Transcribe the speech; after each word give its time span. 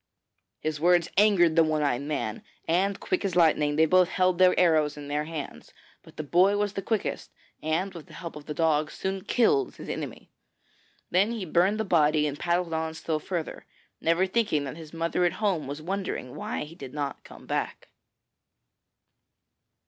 His 0.61 0.79
words 0.79 1.09
angered 1.15 1.55
the 1.55 1.63
one 1.63 1.83
eyed 1.83 2.01
man, 2.01 2.41
and, 2.67 2.99
quick 2.99 3.23
as 3.23 3.35
lightning, 3.35 3.75
they 3.75 3.85
both 3.85 4.09
held 4.09 4.39
their 4.39 4.59
arrows 4.59 4.97
in 4.97 5.09
their 5.09 5.25
hands; 5.25 5.73
but 6.01 6.17
the 6.17 6.23
boy 6.23 6.57
was 6.57 6.73
the 6.73 6.81
quickest, 6.81 7.29
and 7.61 7.93
with 7.93 8.07
the 8.07 8.13
help 8.15 8.35
of 8.35 8.47
the 8.47 8.53
dog, 8.55 8.89
soon 8.89 9.23
killed 9.23 9.75
his 9.75 9.89
enemy. 9.89 10.31
Then 11.11 11.31
he 11.33 11.45
burned 11.45 11.79
the 11.79 11.85
body, 11.85 12.25
and 12.25 12.39
paddled 12.39 12.73
on 12.73 12.95
still 12.95 13.19
further, 13.19 13.67
never 14.01 14.25
thinking 14.25 14.63
that 14.63 14.75
his 14.75 14.91
mother 14.91 15.23
at 15.23 15.33
home 15.33 15.67
was 15.67 15.83
wondering 15.83 16.35
why 16.35 16.63
he 16.63 16.73
did 16.73 16.95
not 16.95 17.23
come 17.23 17.45
back. 17.45 17.89